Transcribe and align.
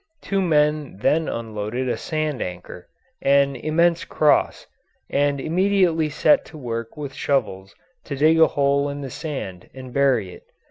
Two 0.19 0.41
men 0.41 0.97
then 0.97 1.27
unloaded 1.27 1.87
a 1.87 1.95
sand 1.95 2.41
anchor 2.41 2.89
an 3.21 3.55
immense 3.55 4.03
cross 4.03 4.65
and 5.11 5.39
immediately 5.39 6.09
set 6.09 6.43
to 6.45 6.57
work 6.57 6.97
with 6.97 7.13
shovels 7.13 7.75
to 8.05 8.15
dig 8.15 8.39
a 8.39 8.47
hole 8.47 8.89
in 8.89 9.01
the 9.01 9.11
sand 9.11 9.69
and 9.75 9.93
bury 9.93 10.33
it. 10.33 10.41